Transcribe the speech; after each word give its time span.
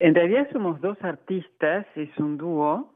En 0.00 0.14
realidad 0.14 0.48
somos 0.52 0.80
dos 0.80 0.96
artistas, 1.02 1.86
es 1.96 2.16
un 2.18 2.38
dúo, 2.38 2.94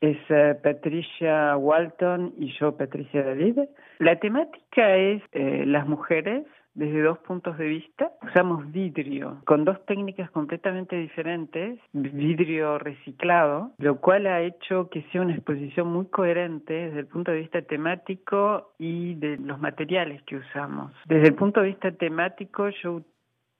es 0.00 0.16
eh, 0.30 0.58
Patricia 0.62 1.56
Walton 1.56 2.32
y 2.38 2.52
yo, 2.58 2.76
Patricia 2.76 3.22
David. 3.22 3.58
La 3.98 4.18
temática 4.18 4.96
es 4.96 5.22
eh, 5.32 5.64
las 5.66 5.86
mujeres 5.86 6.46
desde 6.72 7.02
dos 7.02 7.18
puntos 7.18 7.58
de 7.58 7.66
vista. 7.66 8.12
Usamos 8.22 8.72
vidrio 8.72 9.42
con 9.44 9.66
dos 9.66 9.84
técnicas 9.84 10.30
completamente 10.30 10.96
diferentes, 10.96 11.78
vidrio 11.92 12.78
reciclado, 12.78 13.72
lo 13.76 14.00
cual 14.00 14.26
ha 14.26 14.40
hecho 14.40 14.88
que 14.88 15.02
sea 15.12 15.20
una 15.20 15.34
exposición 15.34 15.88
muy 15.88 16.06
coherente 16.06 16.72
desde 16.72 17.00
el 17.00 17.06
punto 17.06 17.32
de 17.32 17.40
vista 17.40 17.60
temático 17.60 18.72
y 18.78 19.14
de 19.16 19.36
los 19.36 19.60
materiales 19.60 20.22
que 20.22 20.36
usamos. 20.36 20.92
Desde 21.04 21.28
el 21.28 21.34
punto 21.34 21.60
de 21.60 21.68
vista 21.68 21.90
temático, 21.90 22.70
yo 22.82 23.02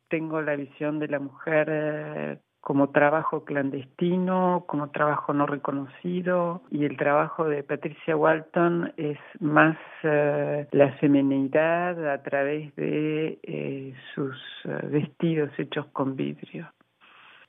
tengo 0.08 0.40
la 0.40 0.56
visión 0.56 0.98
de 0.98 1.08
la 1.08 1.18
mujer 1.18 1.68
eh, 1.70 2.38
como 2.60 2.90
trabajo 2.90 3.44
clandestino, 3.44 4.64
como 4.66 4.90
trabajo 4.90 5.32
no 5.32 5.46
reconocido, 5.46 6.62
y 6.70 6.84
el 6.84 6.96
trabajo 6.96 7.44
de 7.48 7.62
Patricia 7.62 8.16
Walton 8.16 8.92
es 8.96 9.18
más 9.40 9.76
eh, 10.02 10.66
la 10.70 10.92
feminidad 10.98 12.12
a 12.12 12.22
través 12.22 12.74
de 12.76 13.38
eh, 13.42 13.94
sus 14.14 14.36
eh, 14.64 14.86
vestidos 14.88 15.50
hechos 15.58 15.86
con 15.92 16.16
vidrio. 16.16 16.72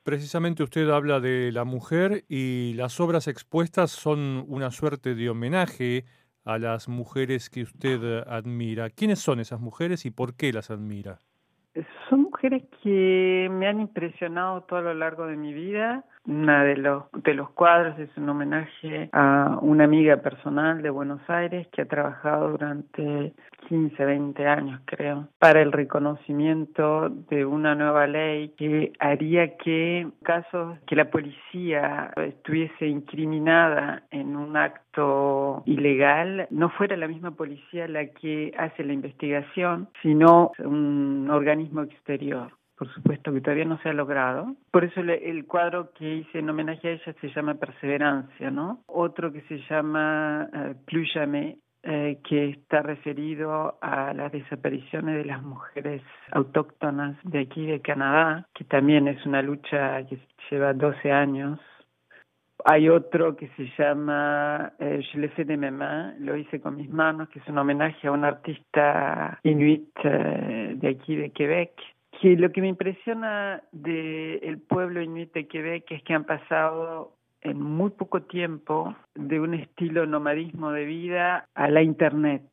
Precisamente 0.03 0.63
usted 0.63 0.89
habla 0.89 1.19
de 1.19 1.51
la 1.51 1.63
mujer 1.63 2.23
y 2.27 2.73
las 2.75 2.99
obras 2.99 3.27
expuestas 3.27 3.91
son 3.91 4.45
una 4.47 4.71
suerte 4.71 5.13
de 5.13 5.29
homenaje 5.29 6.05
a 6.43 6.57
las 6.57 6.87
mujeres 6.87 7.51
que 7.51 7.61
usted 7.61 8.23
admira. 8.25 8.89
¿Quiénes 8.89 9.19
son 9.19 9.39
esas 9.39 9.59
mujeres 9.59 10.05
y 10.05 10.11
por 10.11 10.35
qué 10.35 10.51
las 10.53 10.71
admira? 10.71 11.19
Mujeres 12.41 12.63
que 12.81 13.49
me 13.51 13.67
han 13.67 13.79
impresionado 13.81 14.61
todo 14.61 14.79
a 14.79 14.81
lo 14.81 14.93
largo 14.95 15.27
de 15.27 15.37
mi 15.37 15.53
vida. 15.53 16.03
Una 16.25 16.63
de 16.63 16.75
los, 16.75 17.03
de 17.23 17.35
los 17.35 17.51
cuadros 17.51 17.99
es 17.99 18.09
un 18.17 18.29
homenaje 18.29 19.09
a 19.11 19.59
una 19.61 19.83
amiga 19.83 20.17
personal 20.17 20.81
de 20.81 20.89
Buenos 20.89 21.21
Aires 21.27 21.67
que 21.71 21.83
ha 21.83 21.85
trabajado 21.85 22.49
durante 22.49 23.33
15, 23.69 24.05
20 24.05 24.47
años, 24.47 24.81
creo, 24.85 25.27
para 25.37 25.61
el 25.61 25.71
reconocimiento 25.71 27.09
de 27.09 27.45
una 27.45 27.75
nueva 27.75 28.07
ley 28.07 28.49
que 28.57 28.91
haría 28.99 29.57
que 29.57 30.07
casos 30.23 30.79
que 30.87 30.95
la 30.95 31.11
policía 31.11 32.11
estuviese 32.17 32.87
incriminada 32.87 34.01
en 34.09 34.35
un 34.35 34.57
acto 34.57 35.01
ilegal, 35.65 36.47
no 36.49 36.69
fuera 36.69 36.97
la 36.97 37.07
misma 37.07 37.31
policía 37.31 37.87
la 37.87 38.07
que 38.07 38.53
hace 38.57 38.83
la 38.83 38.93
investigación, 38.93 39.89
sino 40.01 40.51
un 40.59 41.29
organismo 41.29 41.81
exterior 41.83 42.51
por 42.81 42.91
supuesto 42.95 43.31
que 43.31 43.41
todavía 43.41 43.65
no 43.65 43.77
se 43.83 43.89
ha 43.89 43.93
logrado. 43.93 44.55
Por 44.71 44.83
eso 44.83 45.01
el 45.01 45.45
cuadro 45.45 45.91
que 45.93 46.15
hice 46.15 46.39
en 46.39 46.49
homenaje 46.49 46.87
a 46.87 46.91
ella 46.93 47.13
se 47.21 47.29
llama 47.29 47.53
Perseverancia, 47.53 48.49
¿no? 48.49 48.79
Otro 48.87 49.31
que 49.31 49.41
se 49.41 49.59
llama 49.69 50.49
uh, 50.51 50.73
eh, 51.83 52.19
que 52.27 52.49
está 52.49 52.81
referido 52.81 53.77
a 53.81 54.13
las 54.13 54.31
desapariciones 54.31 55.15
de 55.15 55.25
las 55.25 55.43
mujeres 55.43 56.01
autóctonas 56.31 57.17
de 57.23 57.39
aquí 57.39 57.67
de 57.67 57.81
Canadá, 57.81 58.47
que 58.53 58.63
también 58.63 59.07
es 59.07 59.23
una 59.27 59.43
lucha 59.43 60.03
que 60.07 60.19
lleva 60.49 60.73
12 60.73 61.11
años. 61.11 61.59
Hay 62.65 62.89
otro 62.89 63.35
que 63.35 63.47
se 63.55 63.69
llama 63.77 64.73
eh, 64.79 65.01
Je 65.11 65.19
le 65.19 65.29
fais 65.29 65.47
de 65.47 65.57
mes 65.57 65.71
mains, 65.71 66.15
lo 66.19 66.35
hice 66.35 66.59
con 66.59 66.75
mis 66.75 66.89
manos, 66.89 67.29
que 67.29 67.39
es 67.39 67.47
un 67.47 67.57
homenaje 67.57 68.07
a 68.07 68.11
un 68.11 68.23
artista 68.23 69.39
inuit 69.43 69.89
eh, 70.03 70.73
de 70.75 70.87
aquí 70.87 71.15
de 71.15 71.31
Quebec, 71.31 71.71
que 72.19 72.35
lo 72.35 72.51
que 72.51 72.61
me 72.61 72.67
impresiona 72.67 73.63
del 73.71 74.59
pueblo 74.67 75.01
inuit 75.01 75.33
de 75.33 75.47
Quebec 75.47 75.91
es 75.91 76.03
que 76.03 76.13
han 76.13 76.25
pasado 76.25 77.15
en 77.41 77.59
muy 77.59 77.89
poco 77.91 78.21
tiempo 78.21 78.95
de 79.15 79.39
un 79.39 79.53
estilo 79.53 80.05
nomadismo 80.05 80.71
de 80.71 80.85
vida 80.85 81.45
a 81.53 81.69
la 81.69 81.81
Internet, 81.81 82.43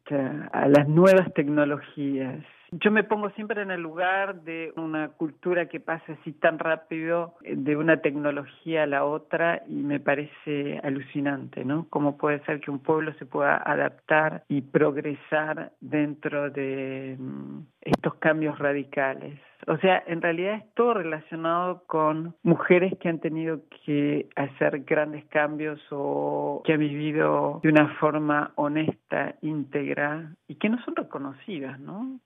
a 0.52 0.68
las 0.68 0.88
nuevas 0.88 1.32
tecnologías. 1.34 2.44
Yo 2.70 2.90
me 2.90 3.02
pongo 3.02 3.30
siempre 3.30 3.62
en 3.62 3.70
el 3.70 3.80
lugar 3.80 4.42
de 4.42 4.74
una 4.76 5.08
cultura 5.08 5.66
que 5.66 5.80
pasa 5.80 6.12
así 6.12 6.32
tan 6.32 6.58
rápido 6.58 7.34
de 7.40 7.76
una 7.76 8.02
tecnología 8.02 8.82
a 8.82 8.86
la 8.86 9.06
otra 9.06 9.62
y 9.68 9.82
me 9.82 10.00
parece 10.00 10.78
alucinante, 10.82 11.64
¿no? 11.64 11.86
Cómo 11.88 12.18
puede 12.18 12.44
ser 12.44 12.60
que 12.60 12.70
un 12.70 12.80
pueblo 12.80 13.14
se 13.14 13.24
pueda 13.24 13.56
adaptar 13.56 14.44
y 14.48 14.60
progresar 14.60 15.72
dentro 15.80 16.50
de 16.50 17.16
mm, 17.18 17.60
estos 17.80 18.16
cambios 18.16 18.58
radicales. 18.58 19.40
O 19.66 19.76
sea, 19.78 20.02
en 20.06 20.22
realidad 20.22 20.54
es 20.54 20.74
todo 20.74 20.94
relacionado 20.94 21.82
con 21.86 22.34
mujeres 22.42 22.94
que 23.00 23.08
han 23.08 23.18
tenido 23.18 23.60
que 23.84 24.28
hacer 24.36 24.80
grandes 24.84 25.24
cambios 25.26 25.80
o 25.90 26.47
que 26.64 26.72
han 26.72 26.80
vivido 26.80 27.60
de 27.62 27.68
una 27.68 27.88
forma 27.98 28.52
honesta, 28.56 29.34
íntegra 29.42 30.34
y 30.46 30.56
que 30.56 30.68
no 30.68 30.82
son 30.84 30.96
reconocidas, 30.96 31.78
¿no? 31.80 32.20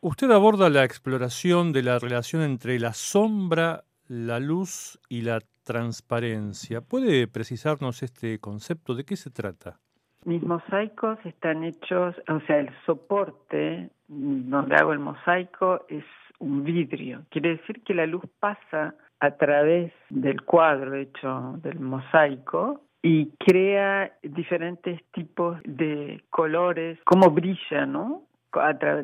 Usted 0.00 0.30
aborda 0.30 0.68
la 0.68 0.84
exploración 0.84 1.72
de 1.72 1.82
la 1.82 1.98
relación 1.98 2.42
entre 2.42 2.78
la 2.78 2.92
sombra, 2.92 3.84
la 4.06 4.38
luz 4.38 5.00
y 5.08 5.22
la 5.22 5.40
transparencia. 5.64 6.82
¿Puede 6.82 7.26
precisarnos 7.26 8.02
este 8.02 8.38
concepto? 8.38 8.94
¿De 8.94 9.04
qué 9.04 9.16
se 9.16 9.30
trata? 9.30 9.80
Mis 10.24 10.42
mosaicos 10.42 11.18
están 11.24 11.64
hechos, 11.64 12.14
o 12.28 12.40
sea, 12.46 12.58
el 12.58 12.70
soporte 12.86 13.90
donde 14.08 14.76
hago 14.76 14.92
el 14.92 14.98
mosaico 14.98 15.84
es 15.88 16.04
un 16.38 16.64
vidrio. 16.64 17.24
Quiere 17.30 17.56
decir 17.56 17.82
que 17.82 17.94
la 17.94 18.06
luz 18.06 18.24
pasa 18.40 18.94
a 19.20 19.30
través 19.36 19.92
del 20.10 20.42
cuadro 20.42 20.94
hecho 20.94 21.54
del 21.62 21.80
mosaico 21.80 22.82
y 23.04 23.26
crea 23.38 24.14
diferentes 24.22 24.98
tipos 25.12 25.58
de 25.64 26.24
colores, 26.30 26.98
como 27.04 27.30
brilla, 27.30 27.84
¿no? 27.84 28.22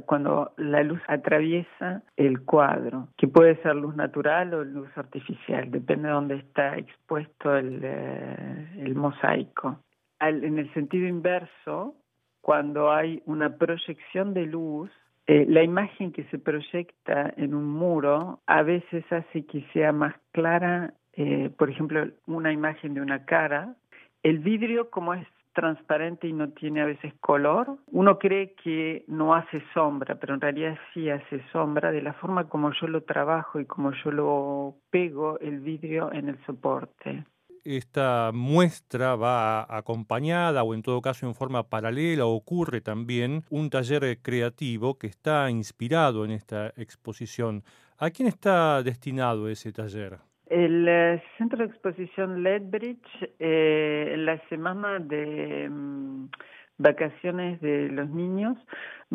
cuando 0.06 0.52
la 0.56 0.82
luz 0.84 1.00
atraviesa 1.08 2.02
el 2.16 2.44
cuadro, 2.44 3.08
que 3.18 3.28
puede 3.28 3.60
ser 3.62 3.74
luz 3.74 3.94
natural 3.96 4.54
o 4.54 4.64
luz 4.64 4.88
artificial, 4.96 5.70
depende 5.70 6.08
de 6.08 6.14
dónde 6.14 6.36
está 6.36 6.78
expuesto 6.78 7.54
el, 7.56 7.80
eh, 7.82 8.92
mosaico. 8.94 9.80
en 10.20 10.58
el 10.58 10.72
sentido 10.72 11.06
inverso, 11.06 11.96
cuando 12.40 12.92
hay 12.92 13.22
una 13.26 13.56
proyección 13.56 14.32
de 14.32 14.46
luz, 14.46 14.90
eh, 15.26 15.44
la 15.46 15.62
imagen 15.62 16.12
que 16.12 16.24
se 16.24 16.38
proyecta 16.38 17.34
en 17.36 17.54
un 17.54 17.68
muro 17.68 18.40
a 18.46 18.62
veces 18.62 19.04
hace 19.12 19.44
que 19.44 19.66
sea 19.72 19.92
más 19.92 20.14
clara, 20.32 20.94
eh, 21.12 21.50
por 21.58 21.70
ejemplo, 21.70 22.06
una 22.26 22.52
imagen 22.52 22.94
de 22.94 23.00
una 23.00 23.24
cara. 23.24 23.74
El 24.22 24.38
vidrio, 24.40 24.90
como 24.90 25.14
es 25.14 25.26
transparente 25.54 26.28
y 26.28 26.32
no 26.32 26.50
tiene 26.50 26.80
a 26.82 26.86
veces 26.86 27.12
color, 27.20 27.78
uno 27.88 28.18
cree 28.18 28.54
que 28.54 29.04
no 29.08 29.34
hace 29.34 29.62
sombra, 29.74 30.14
pero 30.14 30.34
en 30.34 30.40
realidad 30.40 30.78
sí 30.94 31.10
hace 31.10 31.42
sombra 31.52 31.90
de 31.90 32.02
la 32.02 32.12
forma 32.14 32.48
como 32.48 32.70
yo 32.80 32.86
lo 32.86 33.02
trabajo 33.02 33.58
y 33.58 33.66
como 33.66 33.92
yo 34.04 34.12
lo 34.12 34.74
pego 34.90 35.38
el 35.40 35.60
vidrio 35.60 36.12
en 36.12 36.28
el 36.28 36.38
soporte 36.46 37.24
esta 37.64 38.30
muestra 38.32 39.16
va 39.16 39.66
acompañada 39.76 40.62
o 40.62 40.74
en 40.74 40.82
todo 40.82 41.00
caso 41.02 41.26
en 41.26 41.34
forma 41.34 41.68
paralela 41.68 42.26
ocurre 42.26 42.80
también 42.80 43.44
un 43.50 43.70
taller 43.70 44.18
creativo 44.22 44.98
que 44.98 45.06
está 45.06 45.50
inspirado 45.50 46.24
en 46.24 46.30
esta 46.30 46.72
exposición. 46.76 47.64
¿A 47.98 48.10
quién 48.10 48.28
está 48.28 48.82
destinado 48.82 49.48
ese 49.48 49.72
taller? 49.72 50.18
El 50.50 50.88
eh, 50.88 51.22
Centro 51.38 51.58
de 51.58 51.66
Exposición 51.66 52.42
Ledbridge, 52.42 53.30
eh, 53.38 54.10
en 54.14 54.26
la 54.26 54.36
semana 54.48 54.98
de 54.98 55.68
mm, 55.70 56.28
vacaciones 56.76 57.60
de 57.60 57.88
los 57.88 58.10
niños, 58.10 58.58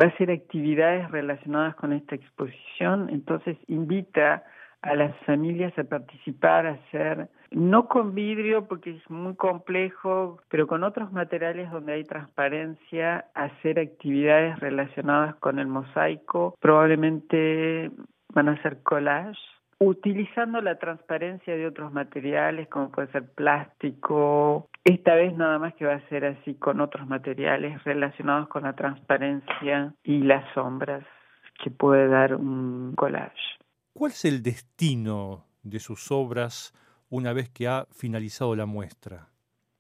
va 0.01 0.05
a 0.05 0.09
hacer 0.11 0.31
actividades 0.31 1.11
relacionadas 1.11 1.75
con 1.75 1.91
esta 1.91 2.15
exposición, 2.15 3.09
entonces 3.09 3.57
invita 3.67 4.45
a 4.81 4.95
las 4.95 5.13
familias 5.25 5.77
a 5.77 5.83
participar, 5.83 6.67
a 6.67 6.71
hacer, 6.71 7.27
no 7.51 7.89
con 7.89 8.15
vidrio 8.15 8.65
porque 8.65 8.91
es 8.91 9.09
muy 9.09 9.35
complejo, 9.35 10.39
pero 10.47 10.67
con 10.67 10.85
otros 10.85 11.11
materiales 11.11 11.69
donde 11.69 11.93
hay 11.93 12.03
transparencia, 12.05 13.25
hacer 13.33 13.79
actividades 13.79 14.57
relacionadas 14.61 15.35
con 15.35 15.59
el 15.59 15.67
mosaico, 15.67 16.55
probablemente 16.61 17.91
van 18.33 18.47
a 18.47 18.53
hacer 18.53 18.83
collage, 18.83 19.39
utilizando 19.79 20.61
la 20.61 20.77
transparencia 20.79 21.55
de 21.55 21.67
otros 21.67 21.91
materiales 21.91 22.67
como 22.69 22.91
puede 22.91 23.11
ser 23.11 23.29
plástico, 23.33 24.69
esta 24.83 25.15
vez 25.15 25.35
nada 25.35 25.59
más 25.59 25.73
que 25.75 25.85
va 25.85 25.95
a 25.95 26.09
ser 26.09 26.25
así 26.25 26.55
con 26.55 26.79
otros 26.79 27.07
materiales 27.07 27.83
relacionados 27.83 28.47
con 28.47 28.63
la 28.63 28.73
transparencia 28.73 29.93
y 30.03 30.19
las 30.19 30.45
sombras 30.53 31.03
que 31.63 31.71
puede 31.71 32.07
dar 32.07 32.35
un 32.35 32.93
collage. 32.95 33.57
¿Cuál 33.93 34.11
es 34.11 34.25
el 34.25 34.43
destino 34.43 35.45
de 35.63 35.79
sus 35.79 36.11
obras 36.11 36.73
una 37.09 37.33
vez 37.33 37.49
que 37.49 37.67
ha 37.67 37.85
finalizado 37.91 38.55
la 38.55 38.65
muestra? 38.65 39.29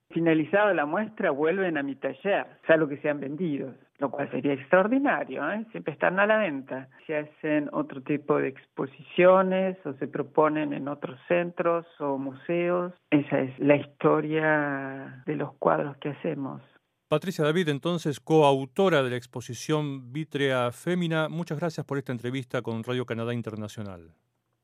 Finalizada 0.09 0.73
la 0.73 0.85
muestra, 0.85 1.31
vuelven 1.31 1.77
a 1.77 1.83
mi 1.83 1.95
taller, 1.95 2.45
salvo 2.67 2.87
que 2.87 2.97
sean 2.97 3.19
vendidos. 3.19 3.75
Lo 3.99 4.11
cual 4.11 4.29
sería 4.31 4.53
extraordinario, 4.53 5.49
¿eh? 5.51 5.65
siempre 5.71 5.93
están 5.93 6.19
a 6.19 6.25
la 6.25 6.37
venta. 6.37 6.89
Se 7.07 7.17
hacen 7.17 7.69
otro 7.71 8.01
tipo 8.01 8.37
de 8.37 8.49
exposiciones 8.49 9.77
o 9.85 9.93
se 9.93 10.07
proponen 10.07 10.73
en 10.73 10.87
otros 10.87 11.19
centros 11.27 11.85
o 11.99 12.17
museos. 12.17 12.93
Esa 13.09 13.39
es 13.39 13.57
la 13.59 13.77
historia 13.77 15.23
de 15.25 15.35
los 15.35 15.53
cuadros 15.53 15.95
que 15.97 16.09
hacemos. 16.09 16.61
Patricia 17.07 17.45
David, 17.45 17.69
entonces 17.69 18.19
coautora 18.19 19.03
de 19.03 19.11
la 19.11 19.15
exposición 19.15 20.11
Vitrea 20.11 20.71
Fémina, 20.71 21.29
muchas 21.29 21.59
gracias 21.59 21.85
por 21.85 21.97
esta 21.97 22.11
entrevista 22.11 22.61
con 22.61 22.83
Radio 22.83 23.05
Canadá 23.05 23.33
Internacional. 23.33 24.11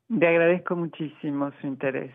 Le 0.09 0.27
agradezco 0.27 0.75
muchísimo 0.75 1.51
su 1.61 1.67
interés. 1.67 2.11